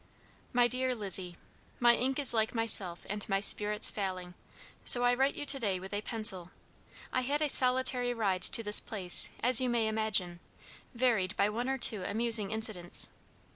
[0.51, 1.37] "My DEAR LIZZIE:
[1.79, 4.33] My ink is like myself and my spirits failing,
[4.83, 6.49] so I write you to day with a pencil.
[7.13, 10.39] I had a solitary ride to this place, as you may imagine,
[10.95, 13.09] varied by one or two amusing incidents.